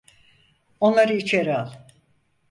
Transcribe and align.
Onları 0.79 1.13
içeri 1.13 1.49
al. 1.57 1.71